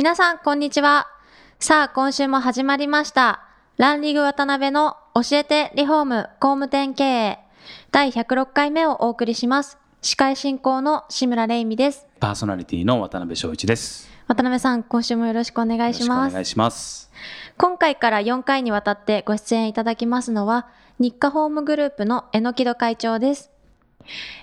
[0.00, 1.08] 皆さんこんにちは。
[1.58, 3.42] さあ今週も始まりました。
[3.76, 7.38] ランリグ渡辺の教えてリフォーム工務店経営。
[7.90, 9.76] 第106回目をお送りします。
[10.00, 12.06] 司会進行の志村玲美です。
[12.18, 14.08] パーソナリティの渡辺翔一です。
[14.26, 16.08] 渡辺さん今週もよろしくお願いします。
[16.08, 17.10] よろしくお願いします。
[17.58, 20.66] 今回から4回にわたってご出演いただきますのは、
[20.98, 23.50] 日課ホームグループの榎木戸会長です。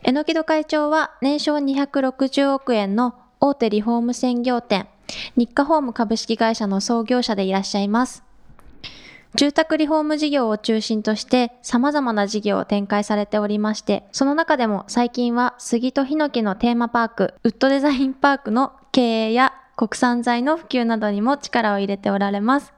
[0.04, 4.88] 榎木戸会長は年商260億円の大手リフォーム専業店、
[5.36, 8.24] 日課ホーム株式会社の創業者でいらっしゃいます。
[9.36, 22.74] 住宅リフォーム事業を中心として様々な事業を展開されておりまして、その中でも最近は杉とヒノキのテーマパーク、ウッドデザインパークの経営や国産材の普及などにも力を入れておられます。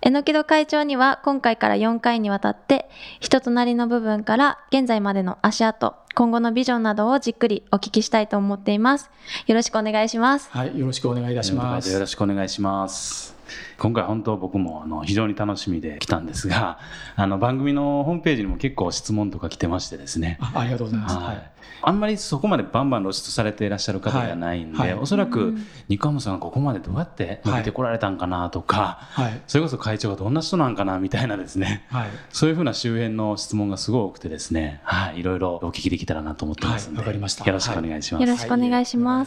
[0.00, 2.88] 榎木戸会長には今回から4回にわたって
[3.18, 9.08] 人となりの部分から現在までの足跡、今後のビジョンなどをじっくりお聞きしたいと思っています。
[9.46, 10.50] よろしくお願いします。
[10.50, 11.90] はい、よろしくお願いいたします。
[11.90, 13.39] よろしくお願いします。
[13.78, 16.78] 今回本当僕もあの非常に楽しみで来たんですが、
[17.16, 20.38] あの番組のホームページにも結構質問とか来てましてですね。
[20.40, 21.16] あありがとうございます。
[21.16, 21.40] ははいい。
[21.82, 25.56] あんまりそこまでバンバン露出されていらっしゃる方ではないんで、はいはいおそらく
[25.88, 29.40] ニカムさんがここまでどうやって伸びてこられたんかなとか、はい。
[29.46, 32.10] それこそ会長がどんな人なんかなみたいなですね、はい。
[32.30, 38.22] そういうふうな周辺の質問がすごい多くてですね、はい、いろいろお聞きできたらなと思ってますので、はいわかりましたよろしくお願いします。
[38.22, 39.24] よろしくお願いしま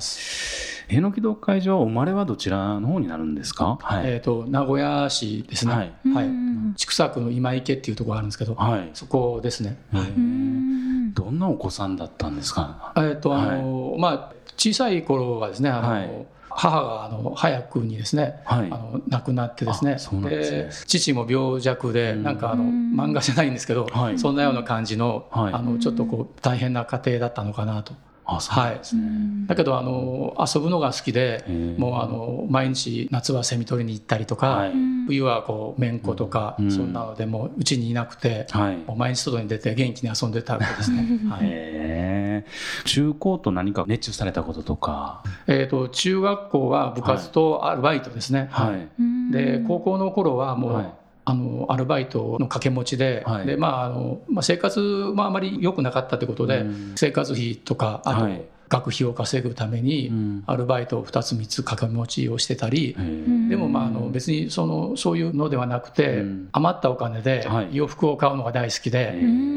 [0.00, 0.73] す。
[0.88, 3.78] えのき堂会場生まれはどちらの方になるんですか？
[3.80, 4.04] はい。
[4.06, 5.72] えっ、と名古屋市ですね。
[5.72, 5.84] はは
[6.22, 6.28] いい。
[6.28, 8.90] うん千種区の今池っていうところがあるんですけど、はい。
[8.94, 9.78] そこですね。
[9.92, 12.92] へはいーどんなお子さんだったんですか？
[12.96, 16.10] えっ、とあの、まあ小さい頃はですね、あの、はい
[16.56, 27.94] 母があの早くにですね、はいあの亡くなってですねあそうなんですね父も病弱で、うんなんかあのうん漫画じゃないんですけど、はいそんなような感じの,、はいあのちょっとこう大変な家庭だったのかなと。
[28.26, 29.02] あ、そうなんですね。
[29.46, 31.44] だけどあの遊ぶのが好きで
[31.78, 34.72] もうあの毎日夏はセミ取りに行ったりとか、はい。
[35.06, 38.76] 冬はこうめんことか、うんそんなのでもううちにいなくて、はい。
[38.78, 41.06] もう毎日外に出て元気に遊んでたわけですね。
[41.30, 42.44] はい
[42.84, 45.22] 中高と何か熱中されたこととか？
[45.46, 48.48] えー、と中学校は部活とアルバイトですね。
[48.50, 49.32] はい。
[49.32, 50.92] で高校の頃はもう、はい
[51.26, 53.46] あのアルバイトの掛け持ちで,、はい。
[53.46, 56.92] でまああのまあ、生活もあまり良くなかったということで、うん。
[56.96, 58.44] 生活費とかあと、はい。
[58.66, 60.44] 学費を稼ぐために、うん。
[60.46, 66.48] アルバイトを2つ3つ掛け持ちをしてたり、へーでもまああの別にそのそういうのではなくて、うん。
[66.52, 67.68] 余ったお金ではい。
[67.72, 69.12] 洋服を買うのが大好きで,、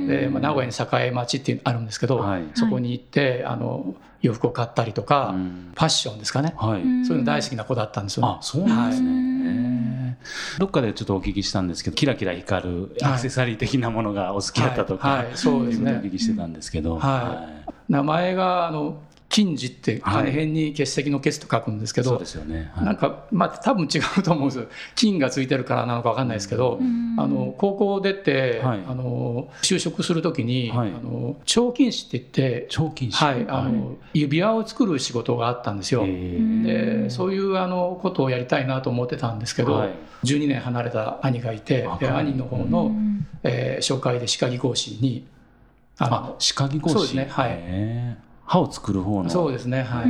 [0.07, 2.43] でまあ、名古屋に栄町っていうのあるんですけど、はい。
[2.53, 5.71] そこに行ってあの洋服を買ったりとか、うん。
[5.73, 6.81] ファッションですかね、はい。
[7.05, 8.35] そういうの大好きな子だったんですよね。
[8.39, 9.27] あ、そうなんですね。
[10.59, 15.25] どっかでちょっとお聞きしたんですけど、キラキラ光るアクセサリー的なものがお好きだったとか、はい。
[15.27, 15.37] はい。
[15.37, 15.93] そうですね。
[15.93, 17.71] お聞きしてたんですけど、はい。
[17.89, 22.71] 名前があの金次って金辺に欠席の欠と書くんですけど、そうですよね。
[22.73, 22.85] はい。
[22.85, 24.67] なんかまあ多分違うと思うんですよ。
[24.95, 26.79] 金がついてるからなのか分かんないですけど、
[27.17, 28.83] あの高校出て、はい。
[28.87, 30.89] あの就職するときに、はい。
[30.89, 33.23] あの彫金師って言って、彫金師。
[33.23, 36.05] はい、あの指輪を作る仕事があったんですよ。
[36.05, 39.89] でそういうあのことをやりたいなと思ってたんですけど、はい。
[40.23, 42.95] 12年離れた兄がいてあで兄の方の、
[43.43, 45.25] えー紹介で歯科技講師に
[45.99, 46.95] ああの、歯科技講師。
[46.95, 49.29] そうですねはい歯を作る方の。
[49.29, 50.05] そうですねはい、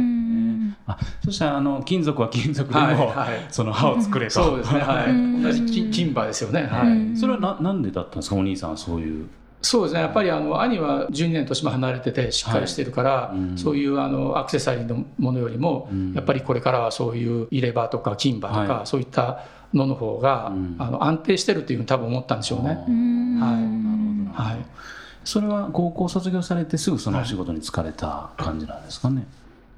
[0.85, 3.45] あ、そしたらあの金属は金属でも、はいはい。
[3.49, 4.33] その歯を作れと。
[4.33, 5.41] そうですねはい。
[5.41, 9.27] 同じ金金歯ですよねはい、それはななんでだったんですか、お兄さんはそういう。
[9.59, 13.37] そうですねやっぱりあの兄は12年年も離れててしっかりしてるから、はい。
[13.37, 13.57] うん。
[13.57, 16.13] そういうあのアクセサリーのものよりも、うん。
[16.13, 18.87] やっぱりこれからはそういう入れ歯とか金歯とか、はい。
[18.87, 20.75] そういったのの方が、うん。
[20.78, 22.69] あの安定してるっていうふうに多分思ったんでしょうね。
[22.69, 24.53] はい。
[24.53, 24.66] はい
[25.28, 29.28] それは高校卒業されてすぐそのお仕事に就かれた感じなんですかね。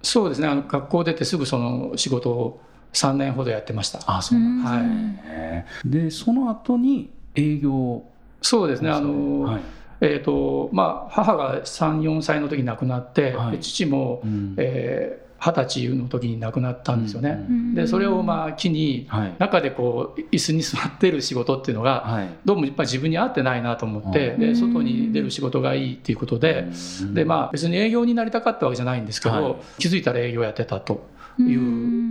[0.04, 2.62] そうですねあの学校出てすぐその仕事を
[2.94, 4.00] 3年ほどやってました。
[4.06, 5.66] あ、そうなんですはい、ね。
[5.84, 8.04] で、その後に営業。
[8.44, 9.62] そうですねあの、はい。
[10.02, 17.46] えーとまあ、母が34歳の時に亡くなって、はいで父も、うんえー二十歳の時に亡くなったんですよね。
[17.50, 19.34] うんでそれをまあ機にはい。
[19.40, 22.30] 中でこう椅子に座ってる仕事っていうのがはい。
[22.46, 26.68] どうもやっぱり自分に合ってないなと思ってうんで外に出る仕事がいいっていうことで
[27.14, 29.42] でまあ別に営業になりたかったわけじゃないんですけはい。
[29.42, 31.08] ど気づいたら営業やってたと
[31.40, 31.54] い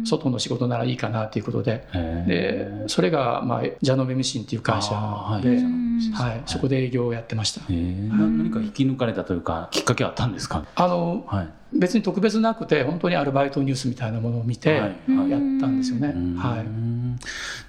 [0.03, 1.87] う外の仕事ならいいかなということで
[2.27, 5.79] でそれがまあジャノベミシンっていう会社で、はい。
[6.13, 7.61] はい、そこで営業をやってました。
[7.69, 10.65] 何か引き抜かれたというかきっかけあったんですか？
[10.77, 15.57] あのはい別に特別なくて本当にアルバイトニュースみたいなものを見てはいやはい。
[15.59, 16.13] ったんですよね。
[16.15, 16.35] うん。
[16.37, 16.65] はい。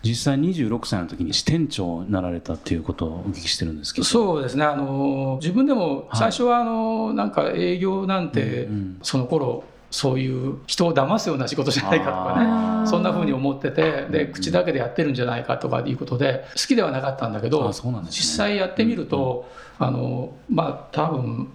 [0.07, 4.05] 実際26歳の時に支店長になられたっていうことをお聞きしてるんですけど。
[4.05, 4.63] そうですね。
[4.63, 8.99] あの自分でも最初はあのなんか営業なんてうんうん。
[9.01, 19.49] その頃そういう人を騙すような仕事じゃないかとかねそんな風に思っててで口だけでやってるんじゃないかとかいうことで好きではなかったんだけど実際やってみると
[19.79, 21.49] あのまあ多分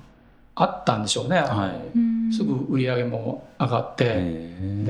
[0.57, 1.39] あったんでしょうね。
[1.39, 1.73] は
[2.31, 2.33] い。
[2.35, 4.59] すぐ売り上げも上がって、え。
[4.61, 4.85] ー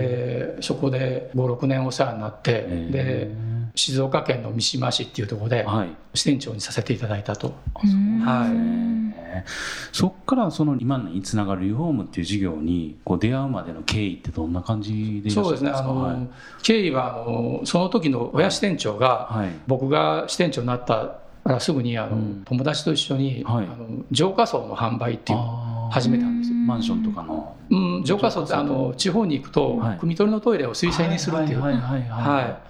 [0.57, 5.89] でそこで56年お世話になって、えーで静岡県の三島市っていうところではい。
[6.15, 7.55] 支店長にさせていただいたと。
[7.75, 8.51] あそうですはい。
[8.51, 9.45] ね
[9.91, 16.61] そっからその今につながるリフォームっていう事業にこう出会うまでの経緯ってどんな感じでそうですねあるんですか？
[16.61, 19.55] の、経緯はあのその時の親支店長が、はい、はい。
[19.67, 21.17] 僕が支店長になった
[21.51, 22.43] からすぐにあの、うん。
[22.45, 23.67] 友達と一緒に、はい。
[23.67, 26.57] あの浄化層の販売っていうのを始めたんですよ。
[26.57, 27.57] マンションとかの。
[27.71, 29.99] うん、浄化層ってあの地方に行くと、はい。
[29.99, 31.63] 汲み取りのトイレを水洗にするっていう、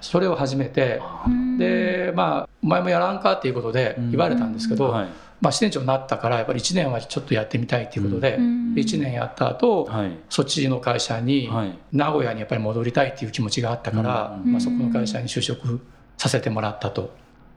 [0.01, 1.01] それを始めて、
[1.59, 5.09] でまあお前もやらんかっていうことで言われたんですけど、はい。
[5.41, 8.75] まあ、支店長になったからやっぱり1年はちょっとやってみたいっていうことで、うん。
[8.75, 10.17] で1年やった後、はい。
[10.31, 11.79] そっちの会社にはい。
[11.93, 14.53] 名古屋にやっぱり戻りたいっていう気持ちがあったから、うん。
[14.53, 15.81] まあ、そこの会社に就職
[16.17, 17.15] させてもらったと、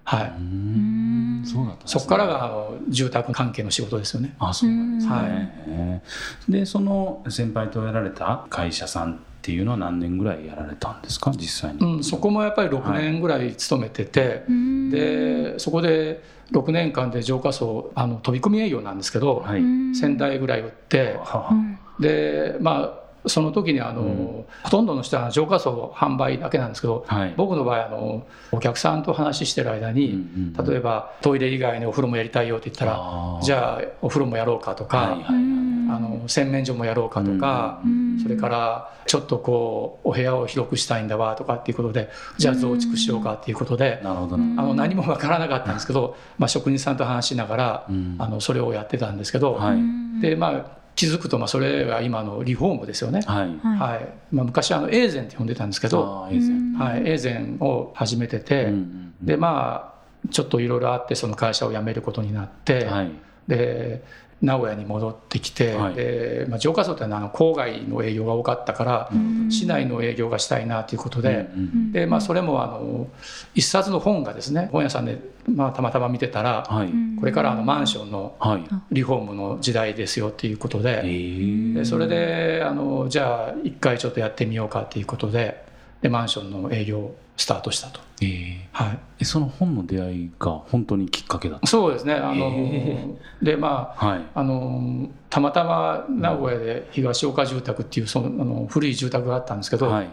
[0.09, 1.43] はうい、ん。
[1.45, 4.35] そうだったねそこからがあの住宅関係の仕事ですよね。
[4.39, 6.01] あそうなんですね、
[6.47, 6.51] はい。
[6.51, 11.31] でその先輩とやられた会社さんっていうのは何年ぐらいやられたんですか？
[11.31, 14.43] 実際に、うん、そこもやっぱり6年ぐらい勤めてて、
[14.89, 21.51] でそこで6年間で浄化層あの飛び込み営業なんですけど、はい、1000台ぐらい売ってはは。
[21.99, 24.45] でまあその時にあの、うん。
[24.63, 27.33] ほとんどの人は浄化層販売だけなんですけど、はい。
[27.35, 37.81] 僕の場合あのお客さんと話してる間に、うんうん例えばトイレ以外にお風呂もやりたいよって言ったらじゃあお風呂もやろうかとか、はいはいはいあの洗面所もやろうかとか、
[38.21, 48.15] それからちょっとこうお部屋を広くしたいんだわとかっていうことでじゃあ増築しようかっていうことで、あの何もわからなかったんですけど、まあ、職人さんと話しながら、うん。
[48.19, 50.21] あのそれをやってたんですけど、はい。
[50.21, 53.21] でまあ気づくとまあそれが今のリフォームですよね。
[53.25, 53.47] はい。
[53.77, 54.35] はい。
[54.35, 58.73] まあ、昔あのエーゼンって呼んでたんですけど、あーはい、エーゼンを始めてて、うんうん
[59.21, 59.25] うん。
[59.25, 63.11] でまあちょっといろいろあってその会社を辞めることになって、はい。
[63.47, 64.03] で
[64.41, 65.95] 名古屋に戻ってきて、はい。
[65.95, 69.11] でまあ、浄化層っていうのはあの郊外の営業が多かったから、
[69.49, 73.07] 市内の営業がしたいなということで,、うんうんでまあ、それもあの
[73.55, 76.89] 一冊の本がですね本屋さんで、まあ、たまたま見てたら、はい。
[77.19, 78.63] これからあのマンションのはい。
[78.91, 85.65] リフォームの時代ですよっていうことで,、えーでそれであのじゃあ一回ちょっとやってみようかっていうことで
[86.01, 87.99] でマンションの営業をスタートしたと。
[88.21, 88.99] えーはい。
[89.19, 91.67] えその本の出会いが本当にきっかけだった？
[91.67, 92.13] そうですね。
[92.13, 93.07] あの、へ
[93.41, 94.21] でまあはい。
[94.35, 100.09] あのたまたま名古屋で東岡住宅っていうそのあの古い住宅があったんですけど、はい。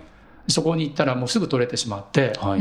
[0.49, 2.61] そこに行ったらもうすぐ取れてしまって、はい。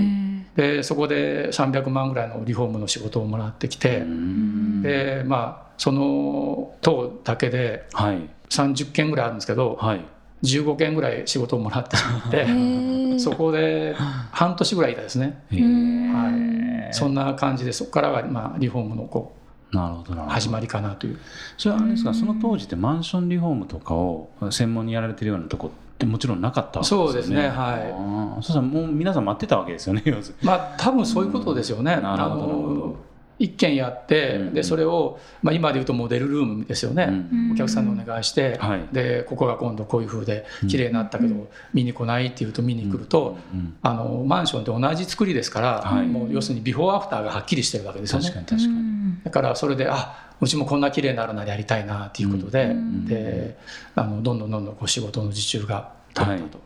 [0.55, 4.81] でそこで300万ぐらいのリフォームの仕事をもらってきて、うん。
[4.81, 8.29] でまあその棟だけではい。
[8.49, 10.05] 30件ぐらいあるんですけどはい
[10.43, 13.95] 15件ぐらい仕事をもらってしまってそこで
[14.31, 16.11] 半年ぐらいいたですね、えー。
[16.11, 19.33] はい、そんな感じでそこからが、まあ、リフォームのこ
[19.71, 20.27] なるほどなるほど。
[20.27, 21.19] う始まりかなという。
[21.57, 22.13] それはあれですか？
[22.13, 27.05] その当時ってマンションリフォームとかを専門にやられてるようなとこってもちろんなかったわけですよね。
[27.07, 28.43] そうですねはい。
[28.43, 30.03] そしたらもう皆さん待ってたわけですよね
[30.43, 31.95] まあ多分そういうことですよね。
[31.95, 32.03] ん。
[32.03, 37.51] なるほど一軒やって、うんでそれを、まあ、今で言うとモデルルームですよね、うん。
[37.53, 38.87] お客さんにお願いして、はい。
[38.91, 43.75] でここが今度こういう風で綺麗になったけど、見に来ないって言うと見に来ると、うん。
[43.81, 46.07] あのマンションって同じ作りですから、はい。
[46.07, 48.25] もう要するにビフォーアフターがはっきりしてるわけですよね。
[48.25, 49.23] 確かに確かに。
[49.23, 53.05] だからそれであうちもこんな綺麗になるならやりたいなっていうことで,、うん。
[53.05, 53.57] で
[53.95, 56.57] あのどんどんどんどんこう仕事の受注が取れたと。
[56.57, 56.61] い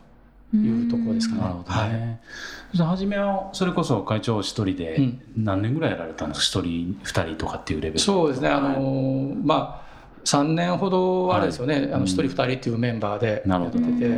[0.56, 1.40] いうところですかね。
[1.42, 1.90] なるほどはい。
[1.90, 2.20] ね、
[2.70, 5.20] そしたら初めはそれこそ会長一人でうん。
[5.36, 6.60] 何年ぐらいやられたんですか？
[6.60, 7.98] 一人二人とかっていうレベル。
[8.00, 13.80] そうですね、あのはいーまあ、3年ほどあれですよね、あの1人、2人っていうメンバーでなるほど。
[13.80, 14.08] やってて、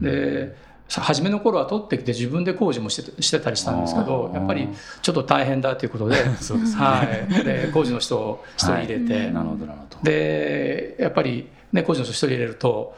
[0.00, 4.68] で初めの頃は取ってきて自分で工事もしてしてたりしたんですけどやっぱり
[5.02, 6.16] ちょっと大変だということで。
[6.42, 6.82] そうですね。
[6.82, 7.04] は
[7.40, 9.32] い、で工事の人を一人入れて、はい。
[9.32, 9.98] なるほどなるほど。
[10.02, 12.96] でやっぱり、ね、工事の人一人入れると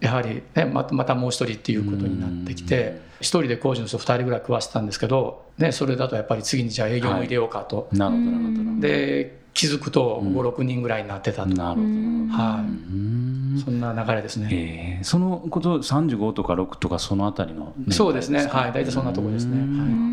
[0.00, 10.34] やはり、ね、またまたもう一人っていうことになってきて一人で工事の人二人ぐらい食わせてたんですけど、ね、それだとやっぱり次にじゃあ営業も入れようかと、なるほどなるほどで気づくとうん。
[10.36, 11.92] 56人ぐらいになってたと、なるほど。
[12.32, 13.56] はうーん。
[13.58, 14.48] い、そんな流れですね。
[14.50, 18.46] えーそのこと35とか6とかそのあたりの年代そうですね。
[18.46, 18.58] か？
[18.58, 18.72] はい。
[18.72, 19.56] 大体そんなところですね。
[19.58, 19.66] うーん。
[19.66, 20.12] うん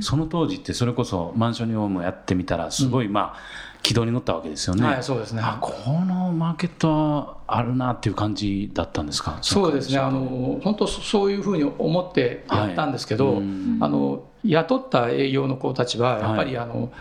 [0.00, 3.36] その当時ってそれこそマンション業務やってみたらすごいまあ
[3.88, 5.40] 軌道に乗ったわけですよね、はい、そうですね。
[5.42, 5.72] あこ
[6.04, 9.38] のマーケットはあるなっていう感じだったんですか？
[9.40, 9.98] そうですね。
[9.98, 13.78] あの本当そそういうふうに思ってやったんですけど、はいうん。
[13.80, 16.92] あの雇った営業の子たちはやっぱりあの、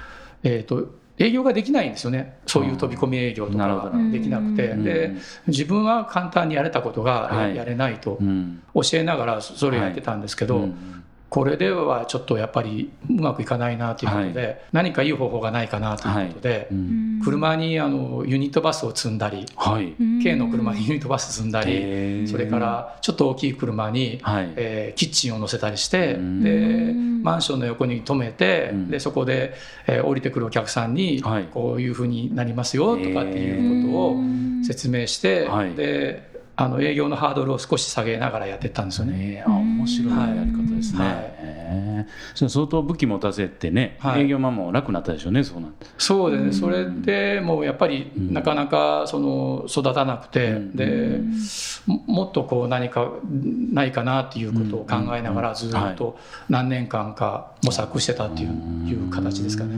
[0.43, 0.85] えっ、と
[1.17, 2.37] 営業ができないんですよね。
[2.45, 4.83] そういう飛び込み営業とかができなくて、うん。
[4.85, 5.11] で
[5.47, 7.55] 自分は簡単にやれたことがはい。
[7.57, 8.63] やれないとうん。
[8.73, 10.59] 教えながらそれをやってたんですけど。
[10.59, 10.96] うん
[11.29, 17.21] これではちょっとやっぱりうまくいかないなということで、何かいい方法がないかなということで、うん。
[17.23, 19.93] 車にあのユニットバスを積んだり、はい、
[20.23, 26.43] K の車にユニットバス積んだり、それからちょっと大きい車に、はい、えーキッチンを載せたりして、うん。
[26.43, 26.93] で
[27.23, 28.89] マンションの横に止めて、うん。
[28.89, 29.53] でそこで、
[29.87, 31.43] えー降りてくるお客さんに、はい。
[31.43, 34.17] こういうふうになりますよとかっていうことを
[34.63, 35.73] 説明して、はい。
[35.75, 39.13] であの営業のハードルを少し下げながらやってったんですよね。
[39.13, 41.05] ねあ面白いやり方ですね、
[42.35, 42.49] はい。
[42.49, 44.23] 相当武器持たせてね、はい。
[44.23, 45.85] 営業マンも楽になったでしょうねそうなんて。
[45.99, 48.33] そうですね、それでもうやっぱりうん。
[48.33, 50.75] なかなかその育たなくて、うん。
[50.75, 51.19] で
[51.85, 53.11] ももっとこう何か
[53.71, 56.17] ないかなっていうことを考えながらずっと
[56.49, 59.75] 何年間か模索してたっていう,、いう形ですかね。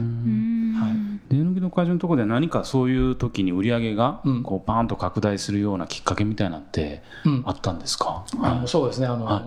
[1.70, 4.42] 会社のところで何かそういう時に売り上げがうん。
[4.42, 7.42] こうパーンと拡大するようなきっかけみたいなってうん。
[7.46, 9.06] あったんですか、あのそうですね。
[9.06, 9.40] あの、は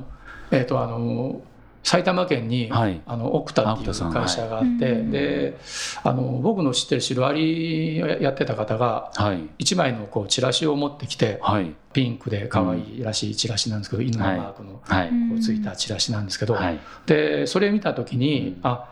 [0.51, 0.55] い。
[0.55, 1.41] えっ、とあの
[1.83, 3.01] 埼玉県に、はい。
[3.05, 5.57] あのオクタっていう奥田さん会社があって、はいで
[6.03, 9.63] あの僕の知ってるシロアリをやってた方がはい。
[9.63, 11.75] 1枚のこうチラシを持ってきてはい。
[11.91, 15.09] ピンクで可愛いらしいチラシなんですけど、犬のマークのはい。
[15.09, 16.79] こうついたチラシなんですけど、はい。
[17.05, 18.59] でそれ見た時に、うん。
[18.63, 18.89] あ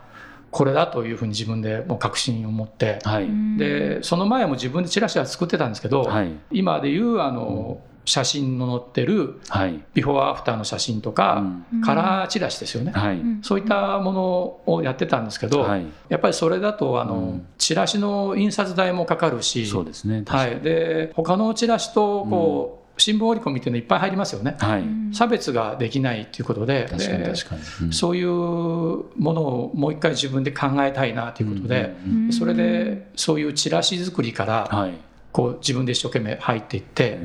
[0.52, 3.28] これだというふうに自分でもう確信を持って、はい。
[3.58, 6.32] でその前も自分でチラシは作ってたんですけど、はい。
[6.52, 9.82] 今でいうあの写真の載ってるはい。
[9.94, 11.82] ビフォーアフターの写真とうか、ん。
[11.84, 13.22] カラーチラシですよね、はい。
[13.44, 15.86] そういったものをやってたんですけど、はい。
[16.10, 17.48] やっぱりそれだとあの、うん。
[17.58, 20.24] チラシの印刷代もかかるし、そうですね。
[20.28, 24.56] はい、で他のチラシとこう、新聞折り込みっていうのいっぱい入りますよね。
[24.60, 24.84] はい。
[25.12, 32.26] 差別ができないということで確かにそういうものをもう一回自分で考えたいなということで、うん。
[32.26, 34.94] うんそれでそういうチラシ作りからはい。
[35.32, 37.18] こう自分で一生懸命入っていって、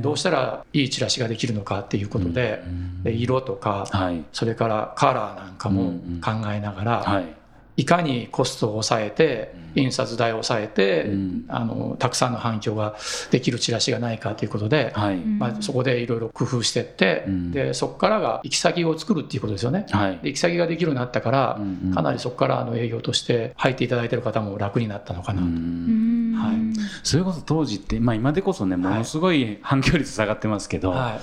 [0.00, 3.02] どうしたらいいチラシができるのかっていうことで,、うん。
[3.02, 4.24] で色とか、はい。
[4.32, 5.90] それからカラーなんかも
[6.24, 7.34] 考えながら、はい。
[7.78, 11.44] いかにコストを抑えてうん印刷代を抑えて、うん。
[11.48, 12.96] あのたくさんの反響が
[13.30, 15.16] できるチラシがないかということで、はい。
[15.16, 17.52] まあ、そこでいろいろ工夫していって、うん。
[17.52, 19.86] でそこからが行き先を作るっていうことですよね。
[19.90, 20.18] はい。
[20.22, 21.94] で行き先ができるようになったから、うんうん。
[21.94, 25.42] かなりそこからあの営業として入っていただいている方も楽になったのかな。
[25.42, 25.50] うと。
[25.50, 26.34] ん。
[26.36, 26.56] はい。
[27.02, 31.20] それこそ当時って、まあ、今でこそねものすごい反響率下がってますけど、はい、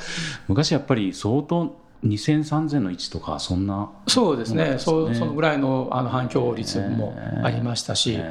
[0.48, 4.72] 昔やっぱり相当2000、3000の位置とかそんな、そうですね。
[4.72, 4.80] ね。
[4.80, 8.22] そうそのぐらいのあの反響率もありましたし、え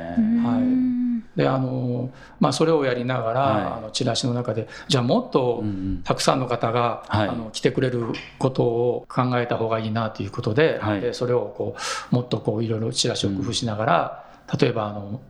[0.45, 0.93] はい。
[1.37, 2.11] であの
[2.41, 3.63] まあ、それをやりながら、はい。
[3.79, 6.03] あのチラシの中でじゃあもっとうんうん。
[6.05, 7.29] たくさんの方が、はい。
[7.29, 8.07] あの来てくれる
[8.39, 11.01] ことを考えた方がいいなということで,、はい。
[11.01, 11.75] でそれをこ
[12.13, 14.25] うもっとこういろいろチラシを工夫しながら、
[14.61, 15.21] 例えばあの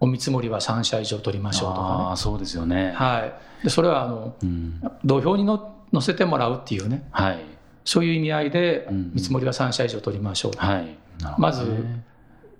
[0.00, 3.32] お見積もりは3社以上取りましょうとあかあそうですよね、ね、はい、
[3.62, 4.82] でそれはあのうん。
[5.04, 7.06] 土俵にの載せてもらうっていうね。
[7.12, 7.51] はい
[7.84, 9.12] そういう意味合いでうん。
[9.14, 10.96] 見積もりは3社以上取りましょう、はい。
[11.38, 11.84] まず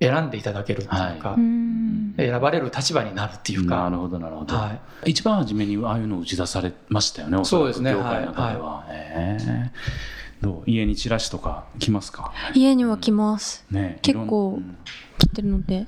[0.00, 1.36] 選んでいただけるっていうか、は
[2.16, 3.76] 選ばれる立場になるっていうか。
[3.76, 5.10] なるほどなるほど、はい。
[5.10, 9.70] 一番初めにああいうのを打ち出されましたよねおそうですね業界の中では、ええ
[10.40, 10.70] どう？
[10.70, 12.32] 家にチラシとか来ますか？
[12.54, 13.64] 家には来ます。
[13.70, 14.76] ね結構いろん
[15.26, 15.86] うん来てるので、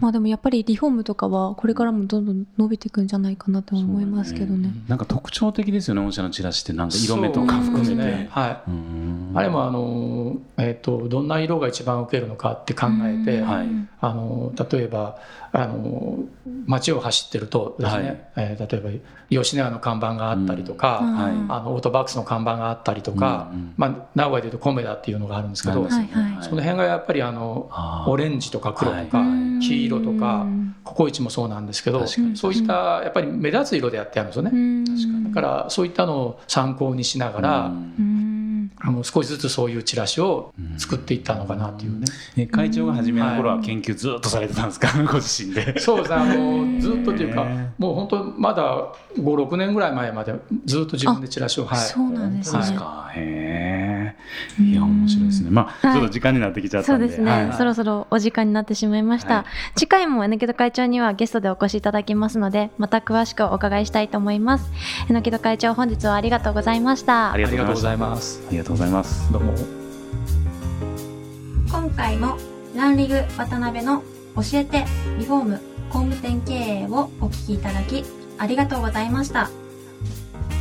[0.00, 4.72] まあでもやっぱりリフォームとかはこれからもどんどん伸びていくんじゃないかなとは思いますけどね。
[4.88, 8.74] なんか特徴的ですよね御社のチラシってなんか色目とか含めて、ねはうい。
[8.74, 13.68] んあれもあの、えー、とどんな色が一番受けるのかって考えて、はい。
[14.00, 15.18] あの例えば
[15.52, 16.18] あの
[16.66, 18.26] 街を走ってるとですね、はい。
[18.36, 18.90] えー例えば
[19.30, 23.58] 吉野家の看板があったりとか、あのオートバックスの看板があったりとか、うん。
[23.58, 23.74] うん。
[23.76, 27.70] まあ、名古屋でいうとコメダっていうのがあるんですけど、その辺がやっぱりあの
[28.06, 34.50] オレンジとか黒とか、はい黄色とかうんココイチもそうなんですけどそういったやっぱり目立つ色でやってあるんですよね。
[34.52, 37.72] うん確かにだからそういったのを参考にしながら、
[38.86, 42.06] あの少しずつそういうチラシを作っていったのかなっていうね。
[42.36, 45.78] え会長が初めの頃は研究ずっとされてたんですか、 ご自身で。
[45.78, 47.46] そうですねあのずっとっていうか
[47.78, 50.34] もう本当まだ56年ぐらい前まで
[50.66, 52.52] ずっと自分でチラシをはいそうなんですね。
[52.52, 53.10] そうですか。
[53.14, 53.43] へえ。
[54.60, 55.50] いや面白いですね。
[55.50, 55.98] まあ、はい。
[55.98, 56.86] ちょっと時間になってきちゃったで。
[56.86, 57.52] そうんですね、はい。
[57.54, 59.78] そろそろお時間になってしまいました、はい。
[59.78, 64.70] 次回もえのきど会長にはゲストでお越しいただきますのでまた詳しくお伺いしたいと思います。
[65.10, 67.32] えのきど会長本日はありがとうございました。
[67.32, 68.42] ありがとうございまます。
[68.48, 69.32] ありがとうございます。
[69.32, 69.54] どうも。
[71.68, 72.36] 今回も
[72.76, 74.02] ランリグ渡辺の
[74.36, 74.84] 教えて
[75.18, 78.04] リフォーム工務店経営をお聞きいただき
[78.38, 79.50] ありがとうございました。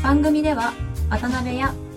[0.02, 0.74] 番組では
[1.10, 1.74] 渡辺や